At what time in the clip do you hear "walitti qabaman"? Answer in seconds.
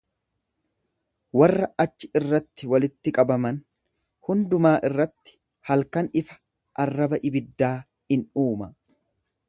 2.71-3.61